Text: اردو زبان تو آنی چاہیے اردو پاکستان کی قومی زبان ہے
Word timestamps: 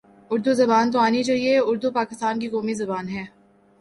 اردو 0.31 0.51
زبان 0.53 0.85
تو 0.91 0.97
آنی 0.99 1.21
چاہیے 1.23 1.53
اردو 1.59 1.91
پاکستان 1.91 2.39
کی 2.39 2.47
قومی 2.49 2.73
زبان 2.73 3.05
ہے 3.09 3.23